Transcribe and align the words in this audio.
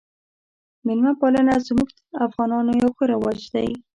میلمه 0.85 1.13
پالنه 1.19 1.55
زموږ 1.67 1.89
افغانانو 2.25 2.71
یو 2.83 2.89
ښه 2.97 3.05
رواج 3.13 3.39
دی 3.53 3.69